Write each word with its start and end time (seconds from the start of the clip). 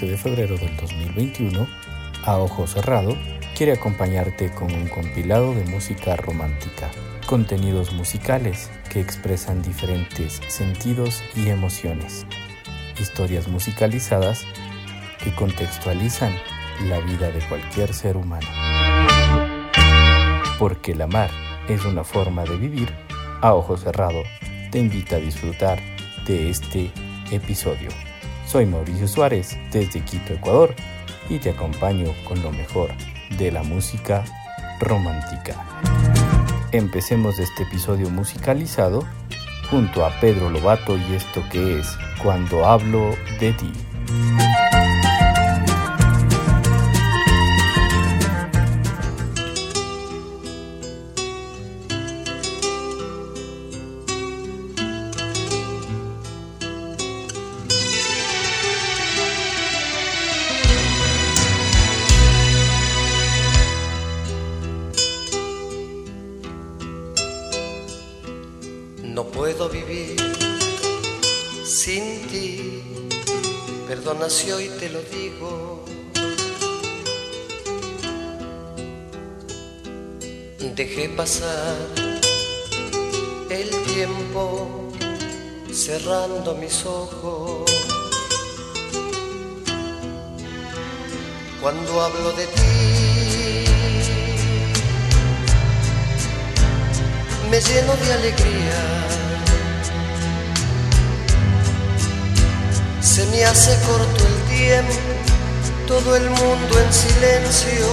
14 0.00 0.06
de 0.06 0.16
febrero 0.16 0.56
del 0.56 0.76
2021, 0.78 1.66
a 2.24 2.38
ojo 2.38 2.66
cerrado, 2.66 3.14
quiere 3.54 3.72
acompañarte 3.72 4.50
con 4.50 4.72
un 4.72 4.88
compilado 4.88 5.54
de 5.54 5.64
música 5.64 6.16
romántica, 6.16 6.90
contenidos 7.26 7.92
musicales 7.92 8.70
que 8.90 9.00
expresan 9.00 9.62
diferentes 9.62 10.40
sentidos 10.48 11.22
y 11.36 11.50
emociones, 11.50 12.24
historias 12.98 13.48
musicalizadas 13.48 14.46
que 15.22 15.34
contextualizan 15.34 16.34
la 16.88 17.00
vida 17.00 17.30
de 17.30 17.40
cualquier 17.40 17.92
ser 17.92 18.16
humano. 18.16 18.48
Porque 20.58 20.92
el 20.92 21.02
amar 21.02 21.30
es 21.68 21.84
una 21.84 22.04
forma 22.04 22.44
de 22.44 22.56
vivir, 22.56 22.90
a 23.42 23.54
ojo 23.54 23.76
cerrado, 23.76 24.22
te 24.70 24.78
invita 24.78 25.16
a 25.16 25.20
disfrutar 25.20 25.78
de 26.26 26.48
este 26.48 26.90
episodio. 27.30 28.09
Soy 28.50 28.66
Mauricio 28.66 29.06
Suárez 29.06 29.56
desde 29.70 30.00
Quito, 30.00 30.32
Ecuador, 30.32 30.74
y 31.28 31.38
te 31.38 31.50
acompaño 31.50 32.12
con 32.26 32.42
lo 32.42 32.50
mejor 32.50 32.90
de 33.38 33.52
la 33.52 33.62
música 33.62 34.24
romántica. 34.80 35.54
Empecemos 36.72 37.38
este 37.38 37.62
episodio 37.62 38.10
musicalizado 38.10 39.06
junto 39.70 40.04
a 40.04 40.10
Pedro 40.18 40.50
Lobato 40.50 40.96
y 40.96 41.14
esto 41.14 41.44
que 41.52 41.78
es 41.78 41.96
Cuando 42.24 42.66
hablo 42.66 43.14
de 43.38 43.52
ti. 43.52 43.72
Hablo 92.02 92.32
de 92.32 92.46
ti, 92.46 93.64
me 97.50 97.60
lleno 97.60 97.94
de 97.94 98.12
alegría. 98.14 98.80
Se 103.02 103.26
me 103.26 103.44
hace 103.44 103.76
corto 103.86 104.26
el 104.26 104.56
tiempo, 104.56 104.94
todo 105.86 106.16
el 106.16 106.30
mundo 106.30 106.78
en 106.78 106.90
silencio 106.90 107.86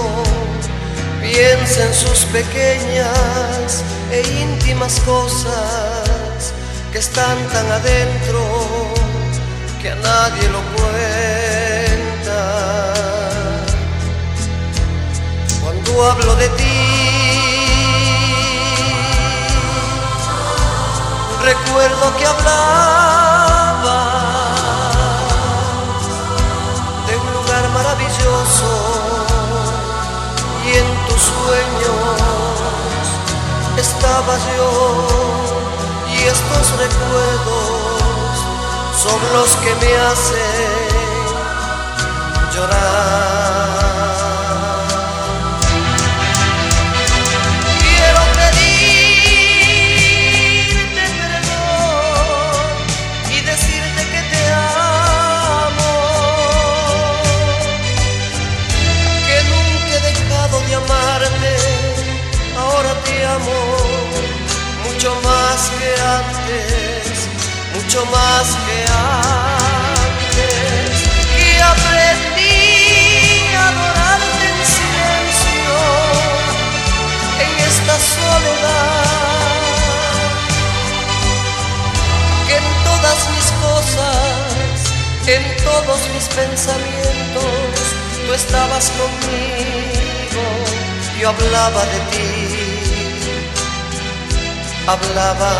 piensa 1.22 1.83
en 1.83 1.94
sus 1.94 2.23
pequeñas 2.31 3.83
e 4.09 4.22
íntimas 4.41 5.02
cosas 5.02 6.53
que 6.94 7.00
están 7.00 7.38
tan 7.50 7.69
adentro 7.69 8.39
que 9.81 9.91
a 9.91 9.95
nadie 9.95 10.47
lo 10.47 10.61
cuenta. 10.78 11.36
Hablo 16.00 16.35
de 16.35 16.47
ti, 16.50 16.63
recuerdo 21.41 22.16
que 22.18 22.25
hablaba 22.25 23.97
de 27.07 27.18
un 27.18 27.34
lugar 27.34 27.69
maravilloso 27.69 28.69
y 30.66 30.78
en 30.78 31.07
tus 31.07 31.22
sueños 31.22 32.22
estaba 33.75 34.38
yo 34.56 34.69
y 36.13 36.18
estos 36.28 36.72
recuerdos 36.78 38.36
son 38.96 39.19
los 39.34 39.56
que 39.57 39.75
me 39.75 39.97
hacen 39.97 40.88
llorar. 42.56 43.87
Más 68.06 68.47
que 68.66 68.78
antes, 69.91 70.96
y 71.44 71.59
aprendí 71.74 72.58
a 73.56 73.58
adorarte 73.69 74.46
en 74.53 74.59
silencio 74.78 75.75
en 77.44 77.52
esta 77.69 77.96
soledad 78.16 79.62
que 82.47 82.56
en 82.57 82.68
todas 82.84 83.19
mis 83.34 83.47
cosas, 83.66 84.74
en 85.28 85.44
todos 85.63 86.00
mis 86.13 86.28
pensamientos, 86.36 87.75
tú 88.25 88.34
estabas 88.34 88.86
conmigo, 88.91 90.44
yo 91.19 91.30
hablaba 91.30 91.81
de 91.86 92.00
ti, 92.12 92.31
hablaba 94.88 95.52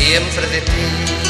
siempre 0.00 0.46
de 0.48 0.60
ti. 0.62 1.29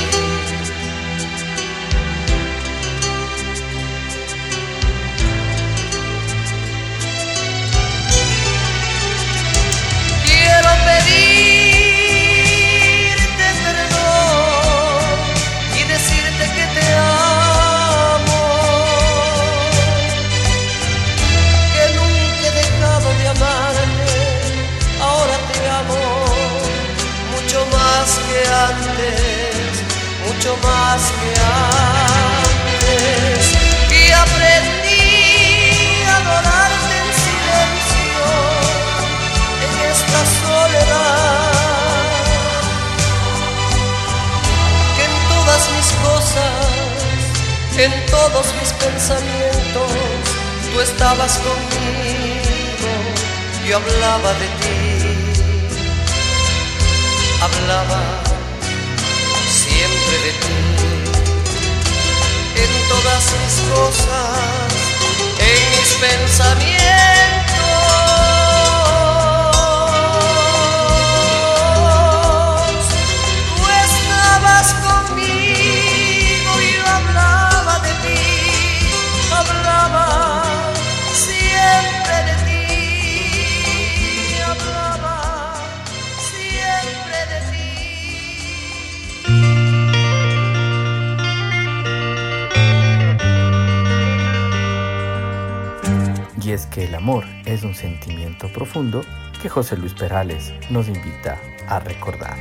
Profundo 98.49 99.03
que 99.43 99.49
José 99.49 99.77
Luis 99.77 99.95
Perales 99.95 100.53
nos 100.71 100.89
invita 100.89 101.39
a 101.69 101.81
recordar. 101.81 102.37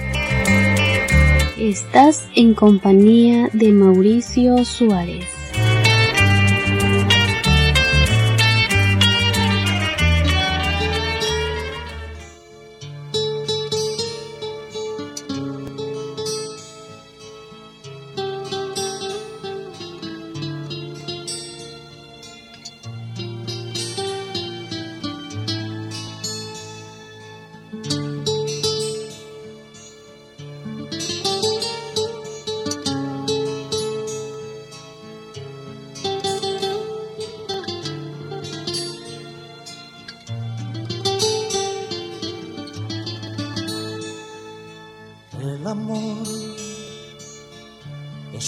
Estás 1.58 2.28
en 2.36 2.54
compañía 2.54 3.50
de 3.54 3.72
Mauricio 3.72 4.64
Suárez. 4.64 5.39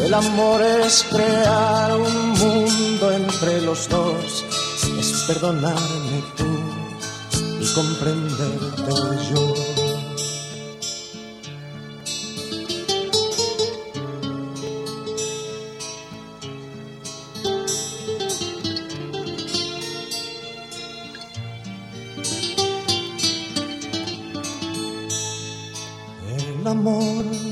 el 0.00 0.14
amor 0.14 0.62
es 0.62 1.04
crear 1.10 1.96
un 1.96 2.30
mundo 2.30 3.12
entre 3.12 3.60
los 3.62 3.88
dos, 3.88 4.44
es 4.98 5.24
perdonarme 5.26 6.22
tú 6.36 6.46
y 7.60 7.66
comprenderte 7.74 8.92
yo. 9.32 9.54
El 26.38 26.66
amor 26.66 27.51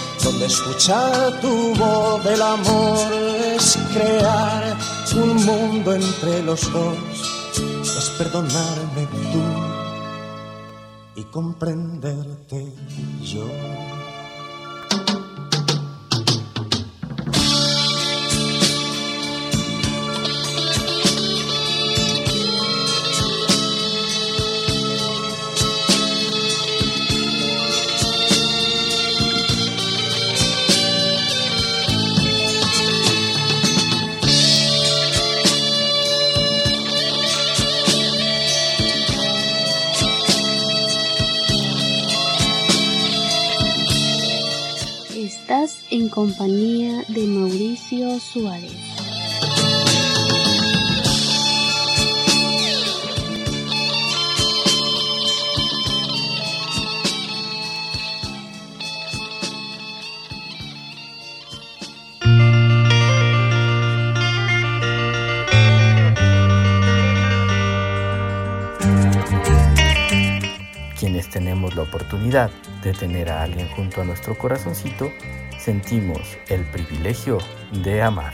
donde 0.23 0.45
escuchar 0.45 1.39
tu 1.41 1.73
voz 1.75 2.23
del 2.23 2.41
amor 2.41 3.13
es 3.13 3.77
crear 3.93 4.77
un 5.15 5.45
mundo 5.45 5.93
entre 5.93 6.43
los 6.43 6.71
dos, 6.71 6.97
es 7.83 8.09
perdonarme 8.17 9.07
tú 9.31 9.41
y 11.15 11.23
comprenderte 11.25 12.71
yo. 13.23 13.45
Compañía 46.11 47.03
de 47.07 47.25
Mauricio 47.25 48.19
Suárez. 48.19 48.75
Quienes 70.99 71.29
tenemos 71.29 71.73
la 71.75 71.83
oportunidad 71.83 72.51
de 72.83 72.93
tener 72.93 73.29
a 73.29 73.43
alguien 73.43 73.67
junto 73.69 74.01
a 74.01 74.03
nuestro 74.03 74.37
corazoncito, 74.37 75.09
sentimos 75.61 76.37
el 76.49 76.63
privilegio 76.71 77.37
de 77.83 78.01
amar. 78.01 78.33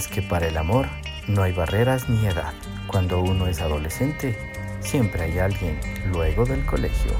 es 0.00 0.08
que 0.08 0.22
para 0.22 0.48
el 0.48 0.56
amor 0.56 0.86
no 1.28 1.42
hay 1.42 1.52
barreras 1.52 2.08
ni 2.08 2.26
edad. 2.26 2.54
Cuando 2.86 3.20
uno 3.20 3.46
es 3.46 3.60
adolescente, 3.60 4.34
siempre 4.80 5.24
hay 5.24 5.38
alguien 5.38 5.78
luego 6.10 6.46
del 6.46 6.64
colegio. 6.64 7.12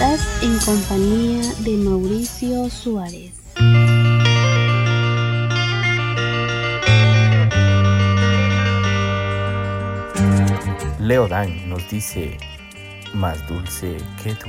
Estás 0.00 0.42
en 0.42 0.58
compañía 0.60 1.42
de 1.58 1.76
Mauricio 1.76 2.70
Suárez. 2.70 3.34
Leodán 10.98 11.68
nos 11.68 11.86
dice, 11.90 12.38
más 13.12 13.46
dulce 13.46 13.98
que 14.24 14.32
tú. 14.36 14.48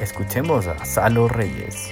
Escuchemos 0.00 0.68
a 0.68 0.84
Salo 0.84 1.26
Reyes. 1.26 1.87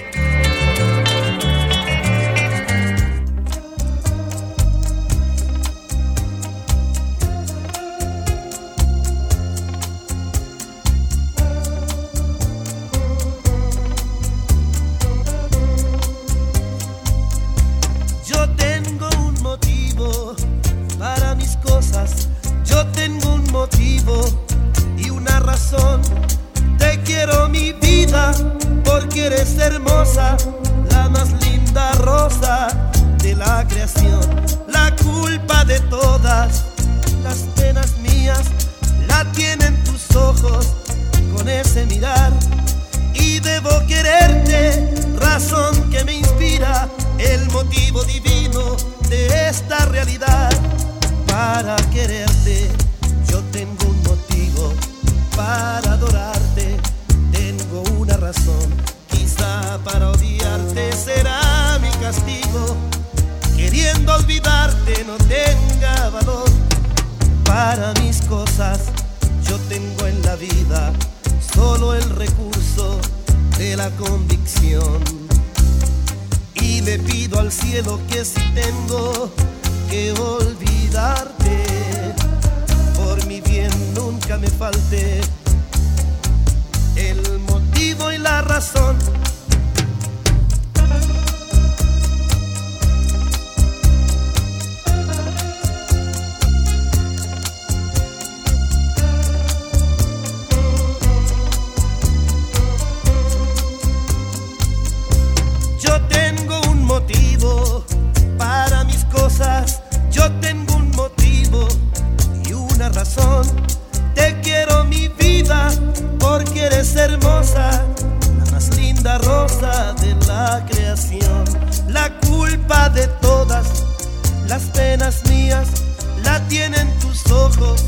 Tienen 126.57 126.90
tus 127.01 127.31
ojos 127.31 127.85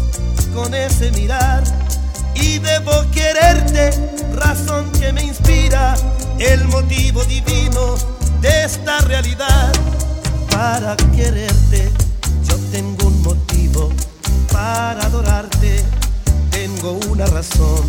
con 0.54 0.74
ese 0.74 1.10
mirar. 1.12 1.64
Y 2.34 2.58
debo 2.58 2.92
quererte, 3.12 3.90
razón 4.34 4.92
que 5.00 5.10
me 5.10 5.24
inspira, 5.24 5.94
el 6.38 6.68
motivo 6.68 7.24
divino 7.24 7.96
de 8.42 8.64
esta 8.64 8.98
realidad. 9.12 9.72
Para 10.50 10.96
quererte, 11.16 11.90
yo 12.46 12.56
tengo 12.70 13.06
un 13.06 13.22
motivo, 13.22 13.90
para 14.52 15.00
adorarte, 15.06 15.82
tengo 16.50 17.00
una 17.08 17.24
razón. 17.24 17.84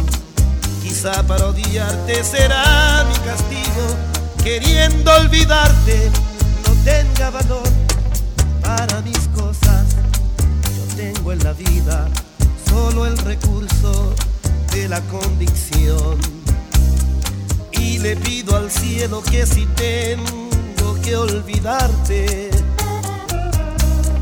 Quizá 0.82 1.24
para 1.24 1.48
odiarte 1.48 2.24
será 2.24 3.06
mi 3.10 3.18
castigo, 3.30 3.86
queriendo 4.46 5.12
olvidarte, 5.13 6.10
no 6.65 6.74
tenga 6.86 7.32
valor 7.32 7.70
para 8.62 9.02
mis 9.02 9.28
cosas. 9.36 9.79
Tengo 11.00 11.32
en 11.32 11.42
la 11.46 11.54
vida 11.54 12.10
solo 12.70 13.06
el 13.06 13.18
recurso 13.20 14.14
de 14.74 14.90
la 14.90 15.00
convicción. 15.04 16.20
Y 17.72 18.00
le 18.00 18.18
pido 18.18 18.58
al 18.58 18.70
cielo 18.70 19.24
que 19.24 19.46
si 19.46 19.66
tengo 19.78 21.00
que 21.02 21.16
olvidarte, 21.16 22.50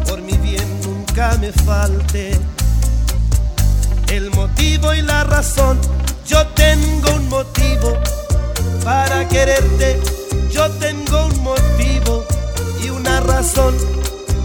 por 0.07 0.21
mi 0.21 0.33
bien 0.33 0.67
nunca 0.83 1.35
me 1.41 1.51
falte 1.51 2.39
el 4.09 4.29
motivo 4.29 4.93
y 4.93 5.01
la 5.01 5.23
razón. 5.23 5.79
Yo 6.27 6.45
tengo 6.49 7.15
un 7.15 7.27
motivo 7.27 7.97
para 8.83 9.27
quererte, 9.27 9.99
yo 10.51 10.69
tengo 10.73 11.25
un 11.25 11.41
motivo 11.41 12.23
y 12.83 12.91
una 12.91 13.19
razón. 13.21 13.73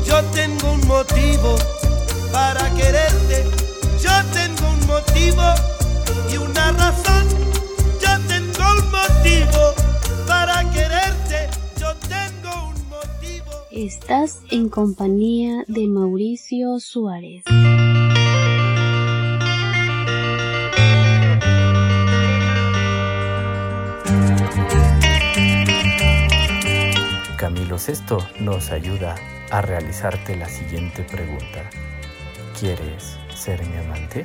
Yo 0.07 0.23
tengo 0.35 0.73
un 0.73 0.87
motivo 0.87 1.59
para 2.33 2.75
quererte, 2.75 3.45
yo 4.03 4.11
tengo 4.33 4.71
un 4.71 4.87
motivo 4.87 5.42
y 6.33 6.38
una 6.38 6.73
razón. 6.73 7.29
Yo 8.01 8.12
tengo 8.27 8.64
un 8.79 8.90
motivo 8.90 9.75
para 10.27 10.68
quererte, 10.71 11.49
yo 11.79 11.95
tengo 12.09 12.71
un 12.71 12.88
motivo. 12.88 13.53
Estás 13.71 14.40
en 14.51 14.71
compañía 14.71 15.64
de 15.68 15.87
Mauricio 15.87 16.81
Suárez. 16.81 17.45
Camilo 27.37 27.79
Sesto 27.79 28.18
nos 28.40 28.71
ayuda 28.71 29.16
a 29.51 29.61
realizarte 29.61 30.37
la 30.37 30.49
siguiente 30.49 31.03
pregunta. 31.03 31.68
¿Quieres 32.62 33.18
ser 33.35 33.61
mi 33.66 33.77
amante? 33.77 34.25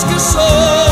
que 0.00 0.18
son 0.18 0.91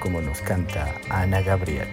como 0.00 0.20
nos 0.20 0.40
canta 0.40 0.94
Ana 1.10 1.42
Gabriel. 1.42 1.88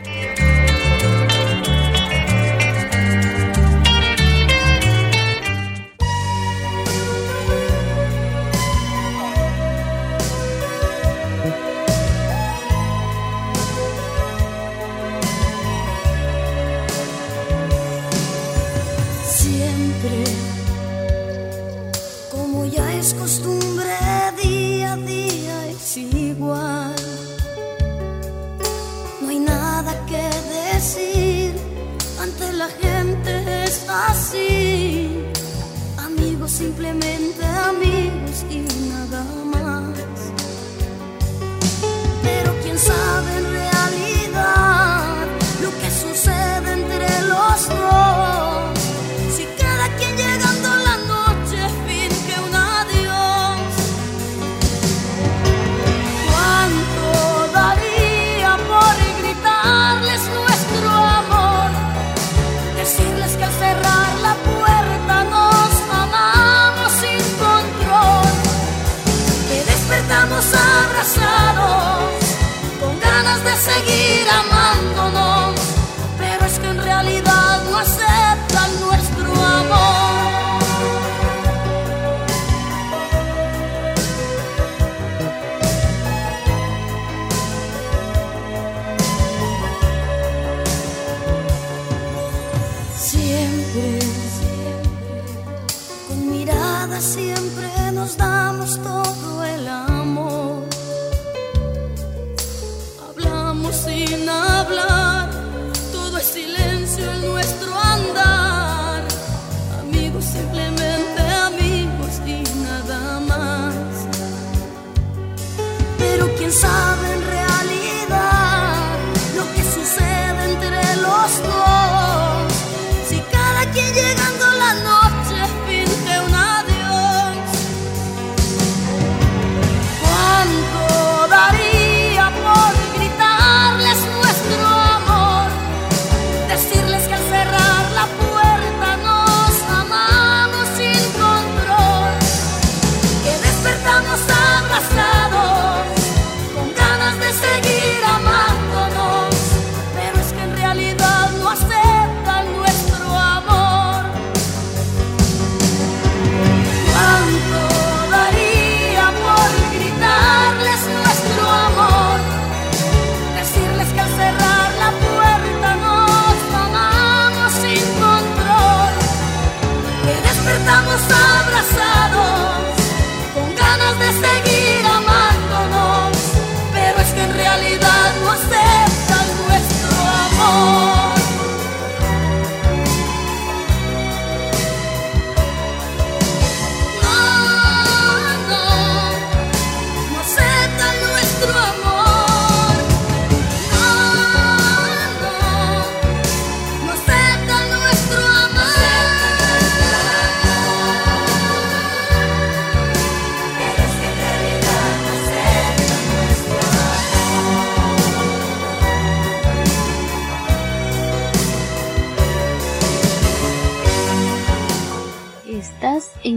quién 116.41 116.51
sabe 116.51 117.13
en 117.13 117.21
realidad 117.21 118.97
lo 119.36 119.43
que 119.54 119.63
sucede 119.63 120.51
entre 120.51 120.95
los 120.95 121.43
dos. 121.43 121.70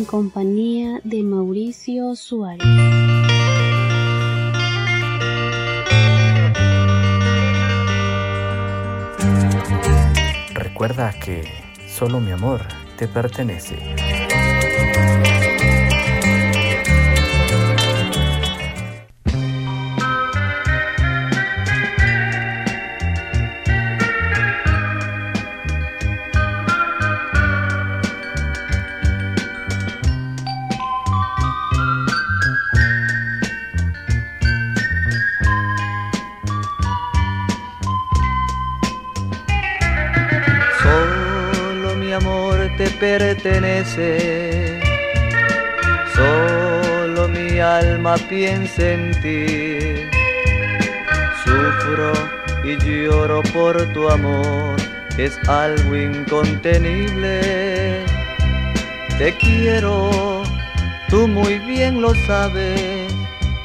en 0.05 0.07
compañía 0.07 1.01
de 1.03 1.23
Mauricio 1.23 2.15
Suárez. 2.15 2.63
Recuerda 10.53 11.13
que 11.19 11.45
solo 11.89 12.21
mi 12.21 12.33
amor 12.33 12.61
te 12.99 13.09
pertenece. 13.09 14.24
en 48.43 49.13
ti. 49.23 50.09
Sufro 51.45 52.13
y 52.65 52.77
lloro 52.79 53.43
por 53.53 53.77
tu 53.93 54.09
amor, 54.09 54.77
es 55.19 55.39
algo 55.49 55.97
incontenible. 55.97 58.05
Te 59.19 59.33
quiero, 59.39 60.43
tú 61.09 61.29
muy 61.29 61.61
bien 61.61 62.01
lo 62.01 62.13
sabes, 62.27 63.13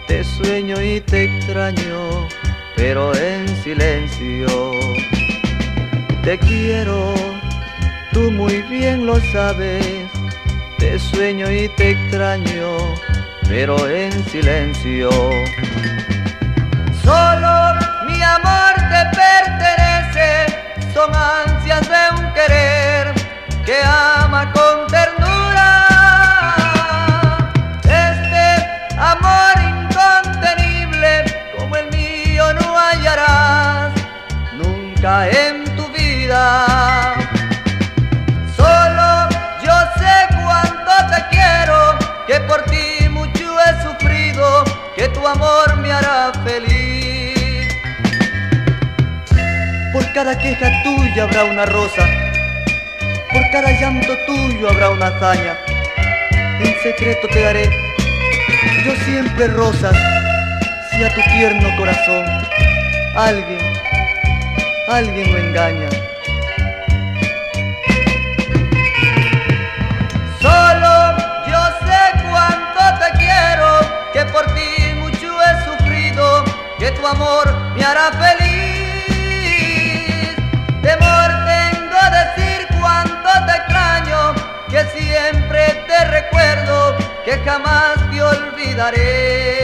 te 0.08 0.24
sueño 0.24 0.80
y 0.82 1.02
te 1.02 1.24
extraño, 1.24 2.28
pero 2.76 3.16
en 3.16 3.48
silencio. 3.64 4.72
Te 6.24 6.38
quiero, 6.38 7.16
tú 8.14 8.30
muy 8.30 8.62
bien 8.64 9.08
lo 9.08 9.20
sabes, 9.32 9.84
te 10.78 11.00
sueño 11.00 11.50
y 11.50 11.70
te 11.70 11.92
extraño 11.92 12.99
pero 13.50 13.90
en 13.90 14.12
silencio. 14.26 15.10
Solo 17.04 17.76
mi 18.08 18.22
amor 18.22 18.74
te 18.92 19.02
pertenece, 19.18 20.94
son 20.94 21.10
ansias 21.16 21.82
de 21.90 22.22
un 22.22 22.34
querer 22.34 23.14
que 23.66 23.76
ama 23.84 24.54
con 24.54 24.79
cada 50.20 50.38
queja 50.38 50.70
tuya 50.84 51.24
habrá 51.24 51.46
una 51.46 51.66
rosa, 51.66 52.06
por 53.32 53.42
cada 53.54 53.72
llanto 53.72 54.18
tuyo 54.28 54.70
habrá 54.70 54.90
una 54.90 55.08
hazaña. 55.08 55.58
En 56.60 56.76
secreto 56.84 57.26
te 57.30 57.40
daré, 57.40 57.70
yo 58.84 58.92
siempre 59.06 59.48
rosas, 59.48 59.96
si 60.92 61.06
a 61.06 61.16
tu 61.16 61.22
tierno 61.22 61.70
corazón 61.78 62.26
alguien, 63.16 63.62
alguien 64.90 65.32
lo 65.32 65.38
engaña. 65.38 65.90
Solo 70.42 71.16
yo 71.48 71.62
sé 71.88 72.02
cuánto 72.30 72.82
te 73.00 73.18
quiero, 73.20 73.70
que 74.12 74.26
por 74.34 74.46
ti 74.54 74.96
mucho 74.96 75.32
he 75.46 75.64
sufrido, 75.64 76.44
que 76.78 76.92
tu 76.92 77.08
amor 77.08 77.48
me 77.74 77.86
hará 77.86 78.12
feliz. 78.12 78.49
Que 87.26 87.38
jamás 87.46 87.98
te 88.10 88.22
olvidaré. 88.22 89.59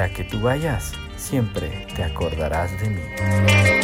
Donde 0.00 0.08
quiera 0.08 0.08
que 0.08 0.24
tú 0.24 0.40
vayas, 0.40 0.92
siempre 1.16 1.86
te 1.94 2.02
acordarás 2.02 2.70
de 2.80 2.90
mí. 2.90 3.79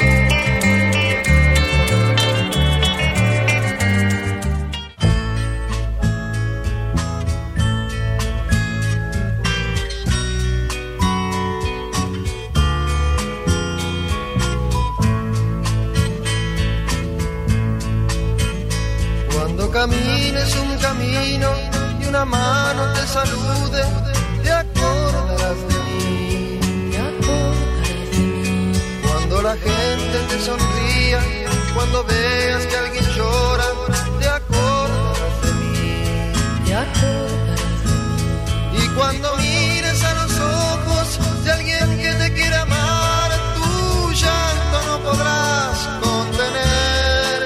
Cuando 38.96 39.36
mires 39.36 40.02
a 40.02 40.14
los 40.14 40.32
ojos 40.38 41.44
de 41.44 41.52
alguien 41.52 41.98
que 41.98 42.12
te 42.14 42.32
quiere 42.32 42.56
amar, 42.56 43.30
tu 43.54 44.12
llanto 44.12 44.76
no 44.86 44.98
podrás 45.04 45.88
contener. 46.02 47.38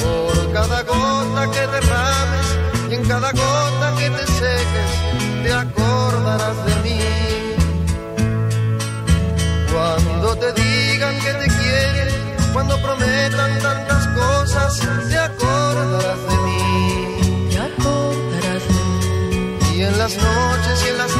Por 0.00 0.52
cada 0.52 0.82
gota 0.82 1.50
que 1.50 1.66
derrames 1.66 2.46
y 2.90 2.94
en 2.94 3.04
cada 3.08 3.32
gota 3.32 3.94
que 3.98 4.10
te 4.10 4.26
seques, 4.26 4.90
te 5.42 5.52
acordarás 5.52 6.56
de 6.66 6.74
mí. 6.84 7.00
Cuando 9.72 10.36
te 10.36 10.52
digan 10.52 11.18
que 11.20 11.32
te 11.32 11.46
quieren, 11.46 12.08
cuando 12.52 12.80
prometan 12.80 13.58
tantas 13.60 14.06
cosas, 14.08 14.80
te 15.08 15.18
acordarás 15.18 15.33
las 20.04 20.16
noches 20.18 20.84
y 20.84 20.88
en 20.90 20.98
las 20.98 21.13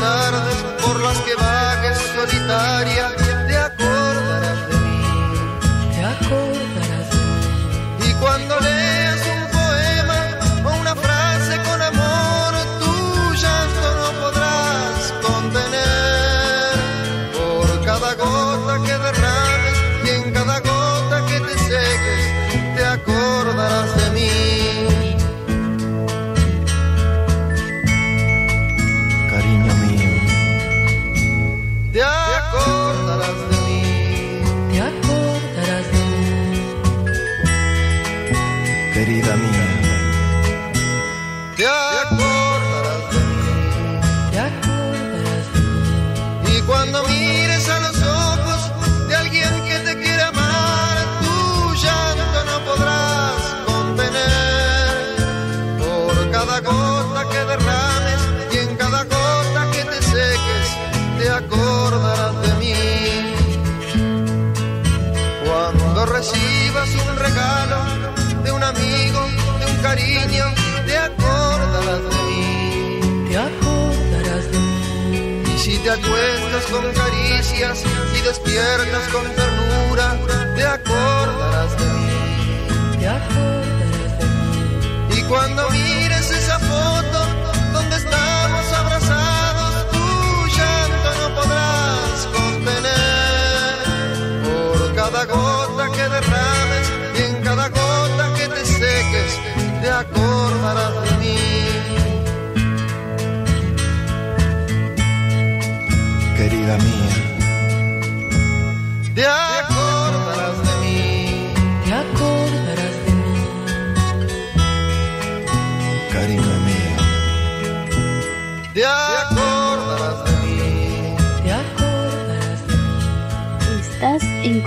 con 76.74 76.92
caricias 76.92 77.84
y 78.18 78.20
despiertas 78.22 79.08
con 79.12 79.22
ternura, 79.34 79.53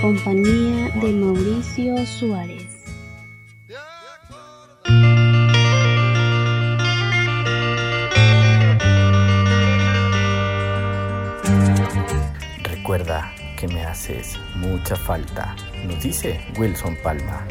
compañía 0.00 0.90
de 1.00 1.12
Mauricio 1.12 2.06
Suárez. 2.06 2.84
Recuerda 12.62 13.34
que 13.58 13.66
me 13.68 13.84
haces 13.84 14.38
mucha 14.56 14.94
falta, 14.94 15.56
nos 15.84 16.02
dice 16.02 16.40
Wilson 16.58 16.96
Palma. 17.02 17.46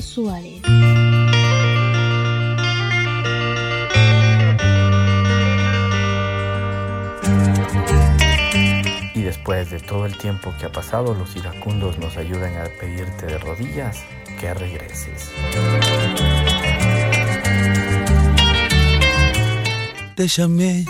Suárez. 0.00 0.62
Y 9.14 9.22
después 9.22 9.70
de 9.70 9.80
todo 9.80 10.06
el 10.06 10.16
tiempo 10.18 10.54
que 10.58 10.66
ha 10.66 10.72
pasado, 10.72 11.14
los 11.14 11.36
iracundos 11.36 11.98
nos 11.98 12.16
ayudan 12.16 12.56
a 12.56 12.64
pedirte 12.80 13.26
de 13.26 13.38
rodillas 13.38 13.98
que 14.38 14.54
regreses. 14.54 15.30
Te 20.14 20.26
llamé 20.28 20.84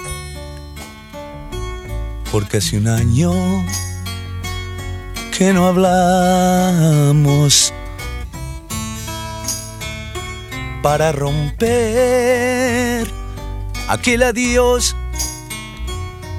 porque 2.30 2.58
hace 2.58 2.78
un 2.78 2.86
año 2.86 3.32
que 5.36 5.52
no 5.52 5.66
hablamos 5.66 6.54
para 10.82 11.12
romper 11.12 13.06
aquel 13.88 14.22
adiós 14.22 14.96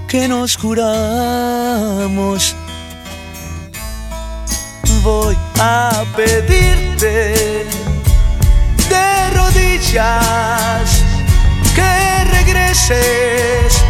que 0.07 0.27
nos 0.27 0.55
juramos. 0.55 2.55
Voy 5.03 5.37
a 5.59 6.03
pedirte 6.15 7.67
de 8.89 9.29
rodillas 9.35 11.03
que 11.75 12.23
regreses 12.37 13.83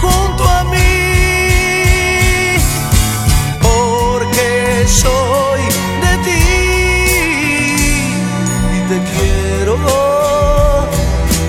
junto 0.00 0.44
a 0.44 0.64
mí, 0.64 2.56
porque 3.60 4.86
soy. 4.86 5.27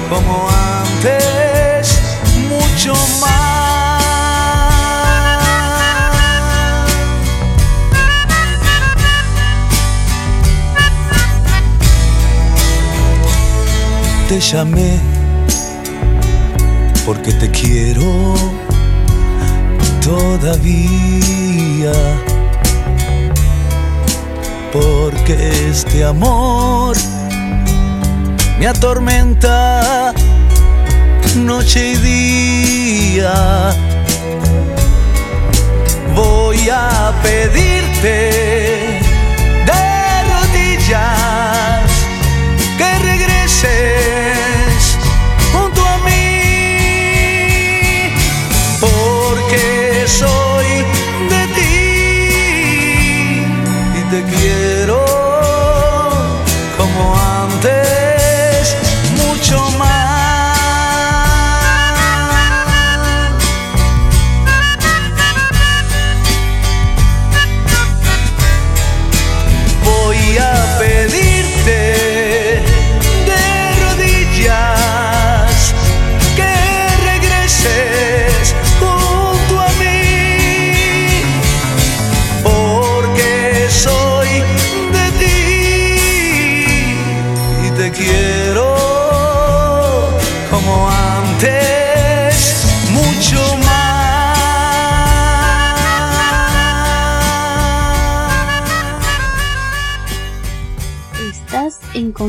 como 0.10 0.50
antes, 0.50 2.00
mucho 2.50 2.94
más. 3.22 3.30
Te 14.28 14.40
llamé 14.40 15.00
porque 17.06 17.32
te 17.34 17.50
quiero 17.52 18.34
todavía. 20.02 21.94
Porque 24.72 25.68
este 25.70 26.04
amor 26.06 26.96
me 28.60 28.68
atormenta 28.68 30.14
noche 31.36 31.94
y 31.94 31.96
día. 31.96 33.34
Voy 36.14 36.70
a 36.70 37.14
pedirte 37.24 39.00
de 39.66 40.24
rodillas 40.32 41.19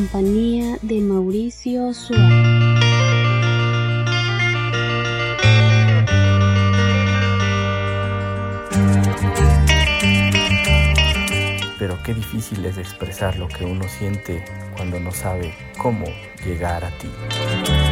compañía 0.01 0.79
de 0.81 0.99
Mauricio 1.03 1.93
Suárez. 1.93 2.25
Pero 11.79 12.03
qué 12.03 12.15
difícil 12.15 12.65
es 12.65 12.79
expresar 12.79 13.37
lo 13.37 13.47
que 13.47 13.67
uno 13.67 13.87
siente 13.89 14.43
cuando 14.75 14.99
no 14.99 15.13
sabe 15.13 15.53
cómo 15.77 16.07
llegar 16.47 16.83
a 16.83 16.91
ti. 16.97 17.90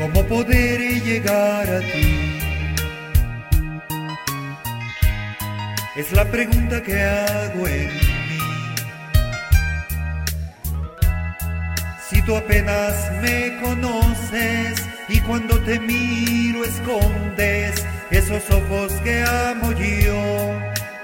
¿Cómo 0.00 0.24
poder 0.24 0.80
llegar 1.02 1.68
a 1.68 1.80
ti? 1.80 2.38
Es 5.94 6.10
la 6.12 6.24
pregunta 6.24 6.82
que 6.82 7.02
hago 7.02 7.68
en 7.68 7.86
mí. 7.86 8.38
Si 12.08 12.22
tú 12.22 12.34
apenas 12.34 13.12
me 13.20 13.60
conoces 13.60 14.82
y 15.10 15.20
cuando 15.20 15.58
te 15.60 15.78
miro 15.78 16.64
escondes 16.64 17.84
esos 18.10 18.50
ojos 18.50 18.92
que 19.04 19.22
amo 19.22 19.70
yo, 19.72 20.58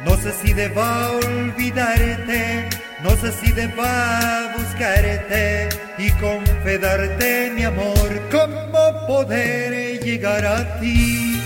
no 0.06 0.16
sé 0.22 0.32
si 0.42 0.54
deba 0.54 1.10
olvidarte, 1.10 2.66
no 3.02 3.14
sé 3.16 3.30
si 3.30 3.52
deba 3.52 4.54
buscarte 4.56 5.85
y 5.98 6.10
confedarte 6.12 7.52
mi 7.54 7.64
amor. 7.64 8.08
¿Cómo 8.30 9.06
poder 9.06 10.00
llegar 10.00 10.44
a 10.44 10.80
ti 10.80 11.40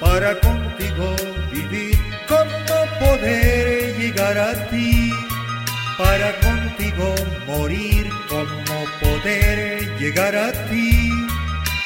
para 0.00 0.38
contigo 0.40 1.14
vivir? 1.52 1.96
¿Cómo 2.28 2.76
poder 2.98 3.96
llegar 3.98 4.38
a 4.38 4.52
ti 4.70 5.10
para 5.98 6.32
contigo 6.40 7.14
morir? 7.46 8.08
¿Cómo 8.28 8.84
poder 9.00 9.98
llegar 9.98 10.34
a 10.36 10.52
ti? 10.68 11.10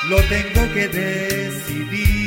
Lo 0.08 0.16
tengo 0.22 0.72
que 0.72 0.88
decidir. 0.88 2.18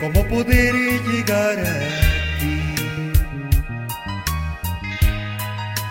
¿Cómo 0.00 0.24
poder 0.28 0.74
llegar 0.74 1.58
a 1.58 1.78
ti? 2.38 2.62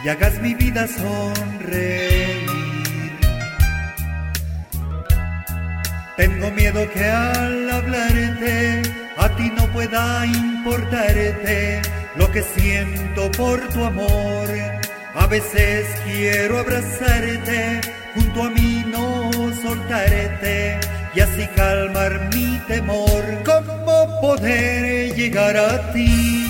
Y 0.03 0.09
hagas 0.09 0.39
mi 0.41 0.53
vida 0.53 0.87
sonreír. 0.87 2.47
Tengo 6.15 6.51
miedo 6.51 6.89
que 6.93 7.03
al 7.03 7.69
hablarte 7.69 8.81
a 9.17 9.29
ti 9.35 9.51
no 9.57 9.67
pueda 9.73 10.25
importarte 10.25 11.81
lo 12.15 12.31
que 12.31 12.43
siento 12.43 13.29
por 13.31 13.59
tu 13.69 13.83
amor. 13.83 14.47
A 15.15 15.27
veces 15.27 15.85
quiero 16.05 16.59
abrazarte, 16.59 17.81
junto 18.15 18.43
a 18.43 18.49
mí 18.51 18.85
no 18.87 19.31
soltarte 19.61 20.79
y 21.18 21.20
así 21.20 21.47
calmar 21.55 22.30
mi 22.32 22.59
temor. 22.68 23.24
¿Cómo 23.43 24.22
poder 24.22 25.15
llegar 25.15 25.57
a 25.57 25.91
ti 25.91 26.45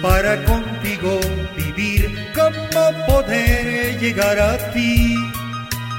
para 0.00 0.42
contigo 0.46 1.20
vivir? 1.54 2.16
¿Cómo 2.34 2.84
poder 3.06 3.98
llegar 4.00 4.38
a 4.40 4.56
ti 4.72 5.14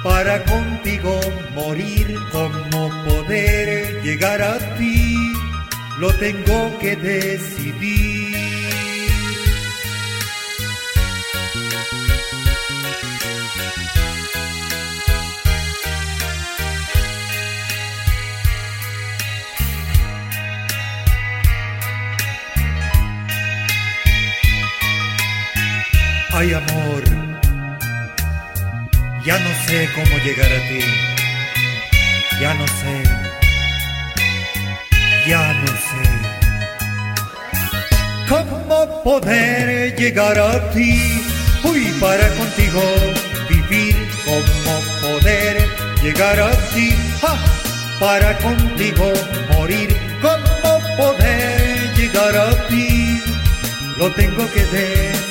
para 0.04 0.44
contigo 0.46 1.20
morir? 1.54 2.16
¿Cómo 2.32 2.90
poder 3.06 4.02
llegar 4.02 4.42
a 4.42 4.58
ti? 4.78 5.16
Lo 6.00 6.12
tengo 6.14 6.80
que 6.80 6.96
decidir. 6.96 8.09
Ay 26.40 26.54
amor, 26.54 27.04
ya 29.26 29.38
no 29.40 29.50
sé 29.66 29.90
cómo 29.94 30.18
llegar 30.24 30.50
a 30.50 30.62
ti, 30.70 30.80
ya 32.40 32.54
no 32.54 32.66
sé, 32.66 33.04
ya 35.28 35.54
no 35.54 35.68
sé. 35.68 36.04
¿Cómo 38.30 39.04
poder 39.04 39.94
llegar 39.98 40.40
a 40.40 40.70
ti? 40.70 41.22
Uy, 41.66 41.94
para 42.00 42.30
contigo 42.30 42.84
vivir, 43.50 43.98
¿cómo 44.24 44.80
poder 45.02 45.58
llegar 46.02 46.40
a 46.40 46.52
ti? 46.74 46.96
Para 48.00 48.38
contigo 48.38 49.12
morir, 49.58 49.94
¿cómo 50.22 50.80
poder 50.96 51.94
llegar 51.98 52.38
a 52.38 52.68
ti? 52.70 53.22
Lo 53.98 54.10
tengo 54.12 54.50
que 54.54 54.64
decidir 54.64 55.29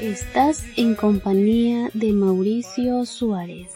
Estás 0.00 0.64
en 0.76 0.94
compañía 0.94 1.88
de 1.94 2.12
Mauricio 2.12 3.06
Suárez. 3.06 3.70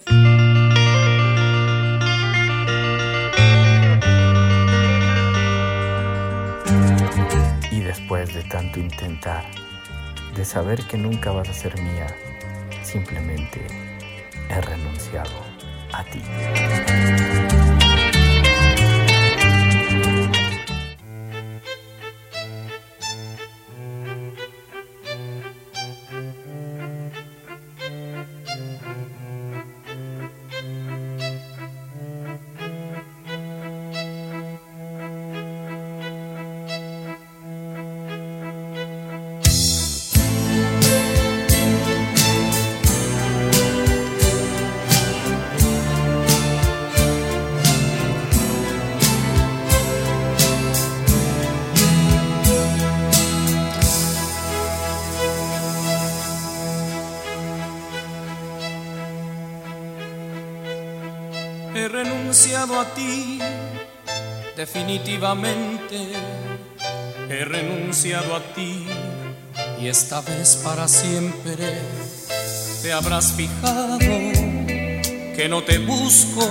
Y 7.71 7.81
después 7.81 8.35
de 8.35 8.43
tanto 8.45 8.79
intentar, 8.79 9.45
de 10.37 10.45
saber 10.45 10.83
que 10.85 10.99
nunca 10.99 11.33
vas 11.33 11.49
a 11.49 11.55
ser 11.55 11.81
mía, 11.81 12.07
simplemente 12.83 13.67
he 14.51 14.61
renunciado 14.61 15.45
a 15.93 16.05
ti. 16.05 17.58
He 61.89 61.91
renunciado 61.91 62.79
a 62.79 62.85
ti, 62.95 63.41
definitivamente. 64.55 65.97
He 67.31 67.47
renunciado 67.47 68.37
a 68.37 68.41
ti 68.53 68.87
y 69.81 69.89
esta 69.89 70.21
vez 70.21 70.61
para 70.63 70.87
siempre 70.87 71.57
te 72.83 72.93
habrás 72.93 73.33
fijado 73.33 73.99
que 73.99 75.47
no 75.49 75.63
te 75.63 75.79
busco, 75.79 76.47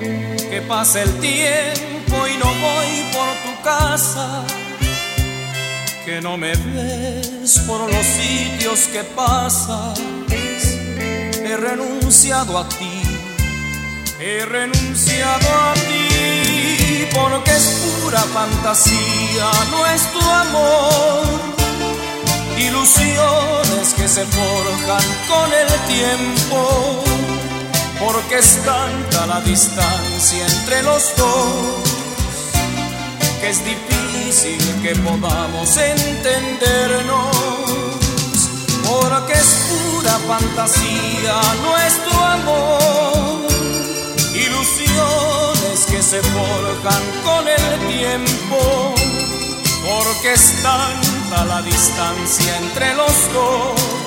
que 0.00 0.64
pasa 0.66 1.02
el 1.02 1.12
tiempo 1.20 2.16
y 2.26 2.38
no 2.38 2.46
voy 2.46 3.04
por 3.12 3.28
tu 3.44 3.62
casa, 3.62 4.46
que 6.06 6.22
no 6.22 6.38
me 6.38 6.54
ves 6.54 7.58
por 7.66 7.80
los 7.92 8.06
sitios 8.06 8.86
que 8.86 9.04
pasas. 9.04 10.00
He 10.30 11.54
renunciado 11.54 12.56
a 12.56 12.66
ti 12.66 12.97
He 14.20 14.44
renunciado 14.44 15.48
a 15.48 15.74
ti 15.74 17.06
porque 17.14 17.52
es 17.52 17.66
pura 18.02 18.18
fantasía 18.18 19.50
nuestro 19.70 20.20
amor. 20.20 21.22
Ilusiones 22.58 23.94
que 23.96 24.08
se 24.08 24.26
forjan 24.26 25.04
con 25.28 25.54
el 25.54 25.68
tiempo, 25.86 27.04
porque 28.00 28.38
es 28.38 28.58
tanta 28.64 29.26
la 29.26 29.40
distancia 29.40 30.46
entre 30.46 30.82
los 30.82 31.14
dos 31.16 31.98
que 33.40 33.50
es 33.50 33.64
difícil 33.64 34.58
que 34.82 34.96
podamos 34.96 35.76
entendernos. 35.76 37.36
Porque 38.84 39.34
es 39.34 39.66
pura 39.68 40.18
fantasía 40.26 41.40
nuestro 41.62 42.24
amor 42.24 43.07
que 45.90 46.02
se 46.02 46.20
forjan 46.20 47.02
con 47.24 47.48
el 47.48 47.88
tiempo, 47.88 48.94
porque 49.84 50.34
es 50.34 50.62
tanta 50.62 51.44
la 51.44 51.62
distancia 51.62 52.56
entre 52.58 52.94
los 52.94 53.32
dos 53.32 53.98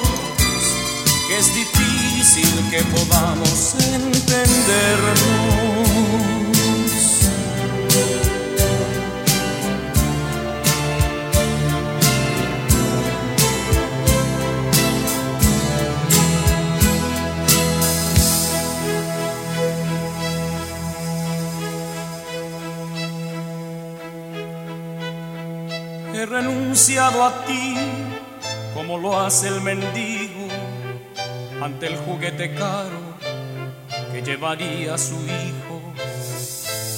que 1.31 1.37
es 1.37 1.55
difícil 1.55 2.69
que 2.69 2.83
podamos 2.83 3.75
entendernos. 3.79 5.90
Renunciado 26.82 27.23
a 27.23 27.45
ti 27.45 27.75
como 28.73 28.97
lo 28.97 29.19
hace 29.19 29.49
el 29.49 29.61
mendigo 29.61 30.47
ante 31.61 31.86
el 31.86 31.95
juguete 31.95 32.55
caro 32.55 32.99
que 34.11 34.23
llevaría 34.23 34.97
su 34.97 35.13
hijo, 35.13 35.79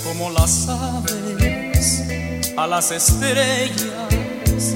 como 0.05 0.29
las 0.29 0.69
aves 0.69 2.01
a 2.55 2.65
las 2.65 2.91
estrellas, 2.91 4.73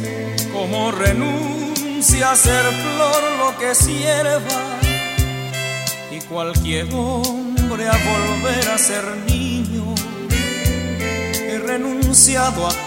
como 0.52 0.92
renuncia 0.92 2.32
a 2.32 2.36
ser 2.36 2.66
flor 2.66 3.24
lo 3.38 3.58
que 3.58 3.76
sierva 3.76 4.42
y 6.12 6.20
cualquier 6.26 6.94
hombre 6.94 7.88
a 7.88 7.94
volver 7.94 8.70
a 8.72 8.78
ser 8.78 9.06
niño. 9.26 9.96
He 11.34 11.60
renunciado 11.60 12.68
a 12.68 12.72
ti 12.72 12.87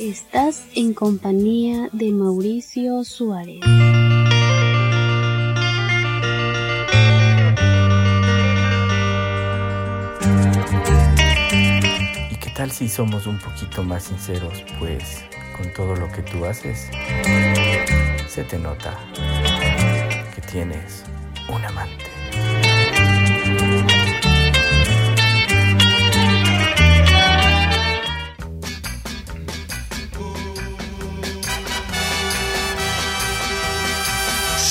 Estás 0.00 0.64
en 0.76 0.94
compañía 0.94 1.90
de 1.92 2.10
Mauricio 2.10 3.04
Suárez. 3.04 3.60
¿Y 12.30 12.34
qué 12.36 12.50
tal 12.56 12.70
si 12.70 12.88
somos 12.88 13.26
un 13.26 13.38
poquito 13.40 13.82
más 13.82 14.04
sinceros? 14.04 14.64
Pues 14.78 15.22
con 15.54 15.70
todo 15.74 15.94
lo 15.94 16.10
que 16.10 16.22
tú 16.22 16.46
haces, 16.46 16.88
se 18.26 18.42
te 18.44 18.58
nota 18.58 18.98
que 20.34 20.40
tienes 20.40 21.04
un 21.46 21.62
amante. 21.62 22.09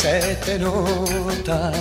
Se 0.01 0.37
te 0.45 0.57
nota 0.57 1.73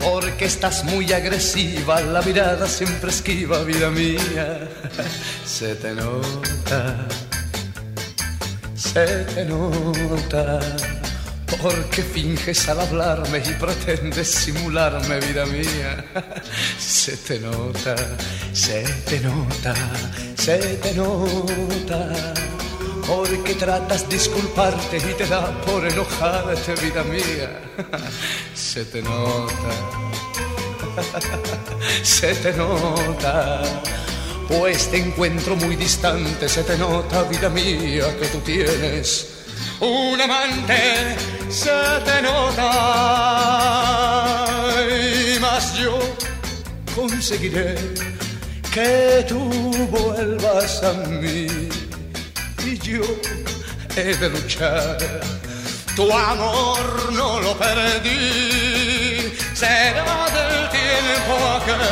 porque 0.00 0.46
estás 0.46 0.82
muy 0.82 1.12
agresiva, 1.12 2.00
la 2.00 2.20
mirada 2.22 2.66
siempre 2.66 3.10
esquiva, 3.10 3.62
vida 3.62 3.90
mía. 3.90 4.68
Se 5.44 5.76
te 5.76 5.94
nota, 5.94 7.06
se 8.74 9.06
te 9.34 9.44
nota 9.44 10.58
Porque 11.62 12.02
finges 12.02 12.68
al 12.68 12.80
hablarme 12.80 13.38
y 13.38 13.52
pretendes 13.54 14.28
simularme, 14.28 15.20
vida 15.20 15.46
mía. 15.46 16.04
Se 16.76 17.16
te 17.18 17.38
nota, 17.38 17.94
se 18.52 18.82
te 19.06 19.20
nota, 19.20 19.74
se 20.36 20.58
te 20.58 20.92
nota. 20.92 22.34
Porque 23.08 23.54
tratas 23.54 24.06
disculparte 24.06 24.98
y 24.98 25.14
te 25.14 25.26
da 25.26 25.50
por 25.62 25.86
enojarte, 25.86 26.74
vida 26.74 27.02
mía. 27.04 27.60
Se 28.54 28.84
te 28.84 29.00
nota, 29.00 29.72
se 32.02 32.34
te 32.34 32.52
nota. 32.52 33.62
Pues 34.46 34.90
te 34.90 34.98
encuentro 34.98 35.56
muy 35.56 35.76
distante, 35.76 36.48
se 36.48 36.64
te 36.64 36.76
nota, 36.76 37.22
vida 37.24 37.48
mía, 37.48 38.16
que 38.18 38.26
tú 38.26 38.38
tienes 38.40 39.26
un 39.80 40.20
amante, 40.20 41.16
se 41.48 41.70
te 42.04 42.22
nota. 42.22 42.64
Y 45.36 45.38
más 45.38 45.76
yo 45.78 45.98
conseguiré 46.94 47.74
que 48.72 49.24
tú 49.28 49.38
vuelvas 49.90 50.82
a 50.82 50.92
mí. 51.08 51.68
He 53.96 54.14
de 54.16 54.28
luchar. 54.30 54.98
Tu 55.94 56.10
amor 56.10 57.12
no 57.12 57.40
lo 57.40 57.56
perdí, 57.58 59.32
será 59.52 60.26
del 60.36 60.68
tiempo 60.70 61.32
aquel 61.56 61.82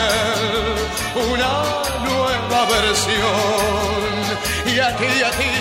una 1.33 1.55
nueva 2.09 2.61
versión. 2.77 4.15
Y 4.65 4.79
a 4.79 4.97
ti, 4.97 5.23
a 5.23 5.31
ti, 5.33 5.55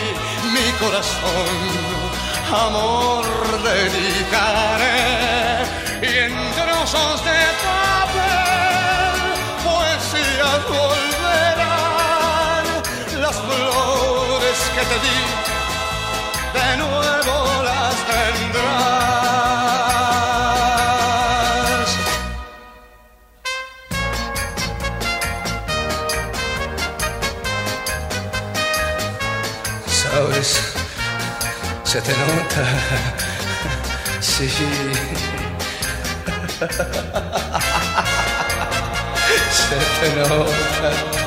mi 0.54 0.72
corazón 0.80 1.86
amor 2.54 3.26
dedicaré 3.64 5.00
y 6.02 6.18
en 6.26 6.34
trozos 6.54 7.24
de 7.26 7.40
papel 7.66 9.18
poesías 9.64 10.62
volverán 10.70 12.66
las 13.22 13.36
flores 13.36 13.85
que 14.76 14.84
te 14.90 14.98
di 15.06 15.20
de 16.58 16.68
nuevo 16.78 17.36
las 17.64 17.96
tendrás 18.10 19.10
sabes 29.88 30.50
se 31.96 32.02
te 32.02 32.12
nota, 32.12 32.66
sí. 34.20 34.50
Se 39.56 39.78
te 40.02 40.08
nota. 40.28 41.25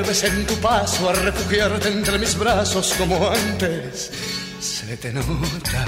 Vuelves 0.00 0.24
en 0.24 0.46
tu 0.46 0.54
paso 0.56 1.10
a 1.10 1.12
refugiarte 1.12 1.88
entre 1.88 2.18
mis 2.18 2.34
brazos 2.36 2.94
como 2.96 3.28
antes. 3.28 4.10
Se 4.58 4.96
te 4.96 5.12
nota. 5.12 5.84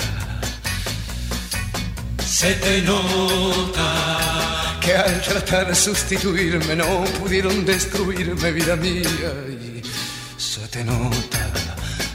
Se 2.22 2.54
te 2.54 2.82
nota. 2.82 4.78
Que 4.80 4.96
al 4.96 5.22
tratar 5.22 5.68
de 5.68 5.74
sustituirme 5.74 6.76
no 6.76 7.04
pudieron 7.20 7.64
destruirme, 7.64 8.52
vida 8.52 8.76
mía. 8.76 9.32
Y 9.48 9.82
se 10.36 10.66
te 10.68 10.84
nota, 10.84 11.50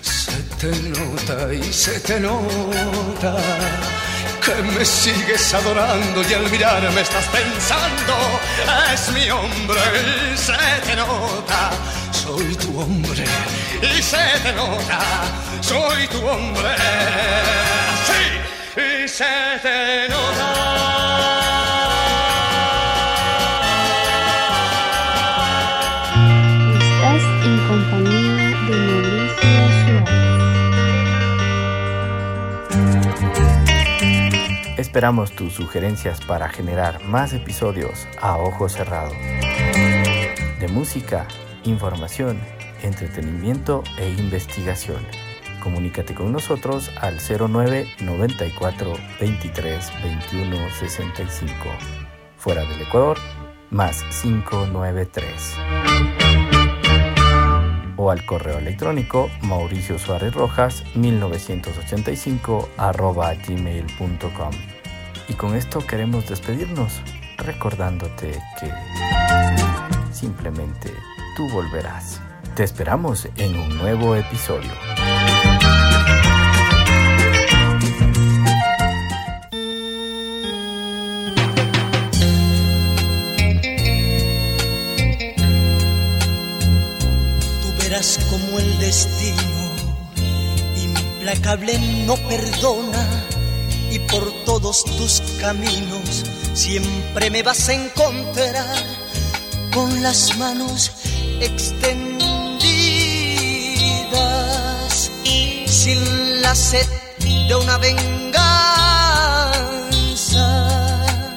se 0.02 0.42
te 0.60 0.72
nota 0.90 1.54
y 1.54 1.74
se 1.74 2.00
te 2.02 2.20
nota 2.20 3.38
me 4.56 4.86
sigues 4.86 5.54
adorando 5.54 6.22
y 6.30 6.34
al 6.34 6.50
mirarme 6.50 7.02
estás 7.02 7.26
pensando, 7.26 8.16
es 8.94 9.10
mi 9.12 9.30
hombre 9.30 9.80
y 10.34 10.38
se 10.38 10.54
te 10.86 10.96
nota, 10.96 11.72
soy 12.12 12.56
tu 12.56 12.80
hombre 12.80 13.26
y 13.82 14.02
se 14.02 14.40
te 14.44 14.54
nota, 14.54 15.00
soy 15.62 16.08
tu 16.08 16.26
hombre, 16.26 16.76
sí, 18.06 18.82
y 18.82 19.08
se 19.08 19.60
te 19.62 20.08
Estás 20.08 20.77
Esperamos 34.88 35.34
tus 35.34 35.52
sugerencias 35.52 36.22
para 36.22 36.48
generar 36.48 37.04
más 37.04 37.34
episodios 37.34 38.08
a 38.22 38.38
ojo 38.38 38.70
cerrado. 38.70 39.12
De 40.62 40.68
música, 40.70 41.28
información, 41.66 42.40
entretenimiento 42.82 43.84
e 43.98 44.10
investigación. 44.10 45.06
Comunícate 45.62 46.16
con 46.16 46.32
nosotros 46.32 46.90
al 47.02 47.18
09 47.20 47.86
94 48.00 48.94
23 49.20 49.92
21 50.04 50.70
65. 50.80 51.54
Fuera 52.38 52.62
del 52.62 52.84
Ecuador, 52.84 53.18
más 53.70 54.02
593. 54.22 55.58
O 57.98 58.10
al 58.10 58.26
correo 58.26 58.60
electrónico 58.60 59.30
mauricio 59.42 60.00
suárez 60.00 60.34
rojas 60.34 60.86
1985 60.96 62.70
arroba 62.78 63.34
gmail.com. 63.34 64.77
Y 65.30 65.34
con 65.34 65.56
esto 65.56 65.86
queremos 65.86 66.28
despedirnos 66.28 67.02
recordándote 67.38 68.42
que 68.60 68.72
simplemente 70.12 70.94
tú 71.36 71.50
volverás. 71.50 72.22
Te 72.56 72.64
esperamos 72.64 73.28
en 73.36 73.56
un 73.56 73.78
nuevo 73.78 74.16
episodio. 74.16 74.72
Tú 87.62 87.84
verás 87.84 88.20
como 88.30 88.60
el 88.60 88.80
destino 88.80 89.38
implacable 90.78 91.78
no 92.06 92.16
perdona 92.16 93.17
por 94.10 94.32
todos 94.46 94.84
tus 94.98 95.22
caminos 95.40 96.24
siempre 96.54 97.30
me 97.30 97.44
vas 97.44 97.70
a 97.70 97.74
encontrar 97.74 98.76
con 99.74 100.02
las 100.02 100.36
manos 100.38 100.92
extendidas 101.40 101.92
sin 105.66 106.42
la 106.42 106.56
sed 106.56 106.88
de 107.48 107.56
una 107.56 107.78
venganza 107.78 108.38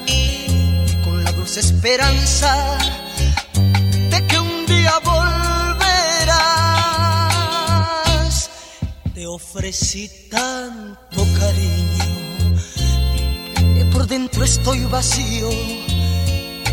y 0.05 1.01
con 1.03 1.23
la 1.23 1.31
dulce 1.31 1.61
esperanza 1.61 2.77
de 4.09 4.27
que 4.27 4.39
un 4.39 4.65
día 4.65 4.99
volverás. 5.05 5.29
Te 9.13 9.25
ofrecí 9.25 10.27
tanto 10.29 11.10
dentro 14.11 14.43
estoy 14.43 14.83
vacío 14.83 15.49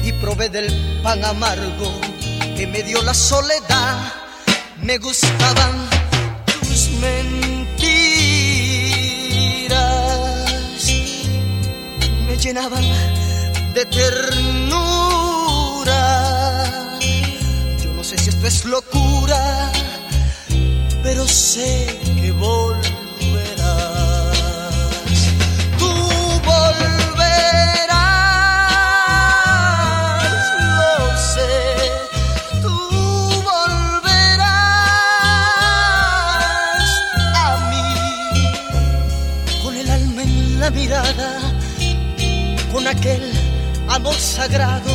y 0.02 0.12
probé 0.20 0.48
del 0.48 0.66
pan 1.04 1.24
amargo 1.24 1.88
que 2.56 2.66
me 2.66 2.82
dio 2.82 3.00
la 3.02 3.14
soledad. 3.14 4.12
Me 4.82 4.98
gustaban 4.98 5.88
tus 6.46 6.90
mentiras, 6.98 7.78
me 12.26 12.36
llenaban 12.36 12.82
de 13.72 13.84
ternura. 13.86 15.22
Yo 17.84 17.92
no 17.94 18.02
sé 18.02 18.18
si 18.18 18.30
esto 18.30 18.48
es 18.48 18.64
locura, 18.64 19.70
pero 21.04 21.24
sé 21.28 22.00
que 22.20 22.32
volverás. 22.32 22.97
Con 42.88 42.96
aquel 42.96 43.32
amor 43.90 44.14
sagrado 44.14 44.90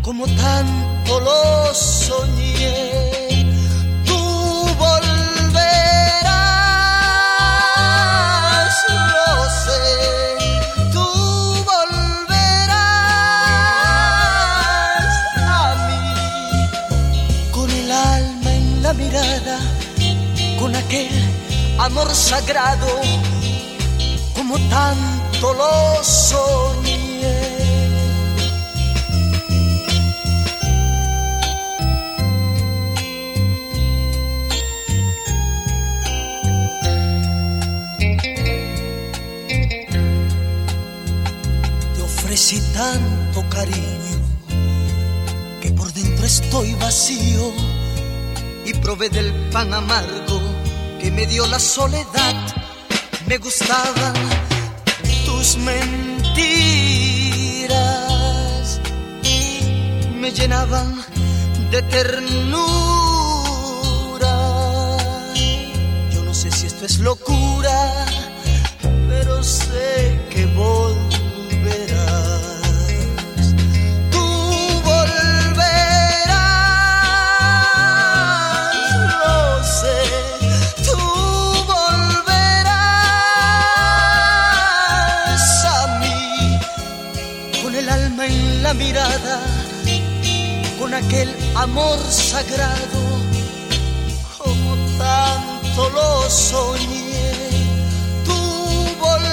como 0.00 0.24
tanto 0.26 1.20
lo 1.20 1.74
soñé. 1.74 3.44
Tú 4.06 4.16
volverás, 4.78 5.04
lo 8.88 9.50
sé, 9.64 9.82
tú 10.92 11.06
volverás 11.70 12.68
a 15.36 15.74
mí 15.88 16.04
con 17.50 17.70
el 17.70 17.92
alma 17.92 18.50
en 18.54 18.82
la 18.82 18.92
mirada, 18.94 19.58
con 20.58 20.74
aquel 20.74 21.12
amor 21.78 22.14
sagrado 22.14 22.86
tanto 24.68 25.54
lo 25.54 26.02
soñé. 26.02 27.02
Te 41.94 42.02
ofrecí 42.02 42.60
tanto 42.74 43.44
cariño 43.48 44.18
que 45.60 45.70
por 45.72 45.92
dentro 45.92 46.26
estoy 46.26 46.74
vacío 46.74 47.52
y 48.64 48.74
probé 48.74 49.08
del 49.08 49.32
pan 49.50 49.72
amargo 49.74 50.40
que 51.00 51.10
me 51.10 51.26
dio 51.26 51.46
la 51.46 51.58
soledad. 51.58 52.34
Me 53.26 53.38
gustaban 53.38 54.41
tus 55.52 55.62
mentiras, 55.62 55.90
me 60.18 60.30
llenaban 60.30 61.04
de 61.70 61.82
ternura. 61.82 62.56
Yo 66.10 66.22
no 66.22 66.32
sé 66.32 66.50
si 66.50 66.66
esto 66.66 66.86
es 66.86 66.98
locura, 67.00 68.06
pero 69.08 69.42
sé 69.42 70.20
que 70.30 70.46
volverás. 70.46 70.91
Con 90.92 91.04
aquel 91.04 91.28
amor 91.54 91.98
sagrado, 91.98 93.00
como 94.36 94.76
tanto 94.98 95.88
lo 95.90 96.28
soñé. 96.28 97.32
Tú 98.24 98.34
volverás, 99.00 99.24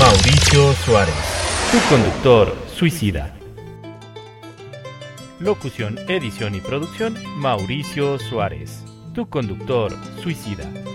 Mauricio 0.00 0.74
Suárez, 0.84 1.14
tu 1.70 1.78
conductor 1.88 2.56
suicida. 2.76 3.34
Locución, 5.38 5.98
edición 6.08 6.54
y 6.54 6.60
producción, 6.60 7.18
Mauricio 7.36 8.18
Suárez, 8.18 8.84
tu 9.12 9.26
conductor 9.26 9.92
suicida. 10.22 10.91